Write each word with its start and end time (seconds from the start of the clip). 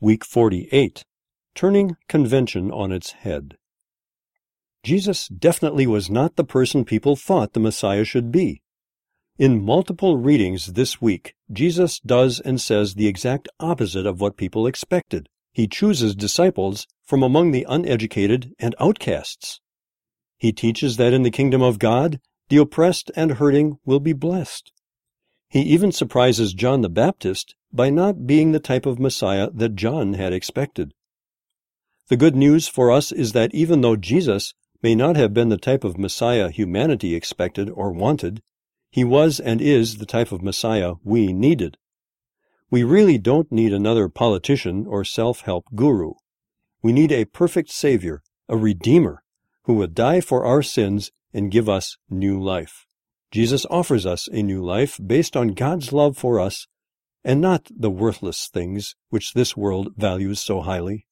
Week 0.00 0.24
48 0.24 1.04
Turning 1.54 1.96
Convention 2.08 2.72
on 2.72 2.90
its 2.90 3.12
Head. 3.12 3.56
Jesus 4.82 5.28
definitely 5.28 5.86
was 5.86 6.10
not 6.10 6.34
the 6.34 6.42
person 6.42 6.84
people 6.84 7.14
thought 7.14 7.52
the 7.52 7.60
Messiah 7.60 8.04
should 8.04 8.32
be. 8.32 8.60
In 9.38 9.64
multiple 9.64 10.16
readings 10.16 10.72
this 10.72 11.00
week, 11.00 11.34
Jesus 11.50 12.00
does 12.00 12.40
and 12.40 12.60
says 12.60 12.94
the 12.94 13.06
exact 13.06 13.48
opposite 13.60 14.04
of 14.04 14.20
what 14.20 14.36
people 14.36 14.66
expected. 14.66 15.28
He 15.52 15.68
chooses 15.68 16.16
disciples 16.16 16.88
from 17.04 17.22
among 17.22 17.52
the 17.52 17.64
uneducated 17.68 18.52
and 18.58 18.74
outcasts. 18.80 19.60
He 20.38 20.52
teaches 20.52 20.96
that 20.96 21.12
in 21.12 21.22
the 21.22 21.30
kingdom 21.30 21.62
of 21.62 21.78
God, 21.78 22.18
the 22.48 22.56
oppressed 22.56 23.12
and 23.14 23.32
hurting 23.32 23.78
will 23.84 24.00
be 24.00 24.12
blessed. 24.12 24.72
He 25.48 25.60
even 25.60 25.92
surprises 25.92 26.52
John 26.52 26.80
the 26.80 26.88
Baptist 26.88 27.54
by 27.74 27.90
not 27.90 28.26
being 28.26 28.52
the 28.52 28.60
type 28.60 28.86
of 28.86 29.00
Messiah 29.00 29.50
that 29.52 29.74
John 29.74 30.14
had 30.14 30.32
expected. 30.32 30.94
The 32.08 32.16
good 32.16 32.36
news 32.36 32.68
for 32.68 32.92
us 32.92 33.10
is 33.10 33.32
that 33.32 33.52
even 33.52 33.80
though 33.80 33.96
Jesus 33.96 34.54
may 34.80 34.94
not 34.94 35.16
have 35.16 35.34
been 35.34 35.48
the 35.48 35.58
type 35.58 35.82
of 35.82 35.98
Messiah 35.98 36.50
humanity 36.50 37.14
expected 37.14 37.68
or 37.68 37.90
wanted, 37.90 38.42
he 38.90 39.02
was 39.02 39.40
and 39.40 39.60
is 39.60 39.96
the 39.96 40.06
type 40.06 40.30
of 40.30 40.42
Messiah 40.42 40.94
we 41.02 41.32
needed. 41.32 41.76
We 42.70 42.84
really 42.84 43.18
don't 43.18 43.50
need 43.50 43.72
another 43.72 44.08
politician 44.08 44.86
or 44.86 45.04
self-help 45.04 45.64
guru. 45.74 46.12
We 46.82 46.92
need 46.92 47.10
a 47.10 47.24
perfect 47.24 47.70
Savior, 47.70 48.22
a 48.48 48.56
Redeemer, 48.56 49.24
who 49.64 49.74
would 49.74 49.94
die 49.94 50.20
for 50.20 50.44
our 50.44 50.62
sins 50.62 51.10
and 51.32 51.50
give 51.50 51.68
us 51.68 51.96
new 52.08 52.40
life. 52.40 52.86
Jesus 53.32 53.66
offers 53.68 54.06
us 54.06 54.28
a 54.28 54.42
new 54.42 54.62
life 54.62 55.00
based 55.04 55.36
on 55.36 55.48
God's 55.48 55.92
love 55.92 56.16
for 56.16 56.38
us 56.38 56.68
and 57.24 57.40
not 57.40 57.68
the 57.74 57.90
worthless 57.90 58.48
things 58.48 58.94
which 59.08 59.32
this 59.32 59.56
world 59.56 59.88
values 59.96 60.40
so 60.40 60.60
highly. 60.60 61.06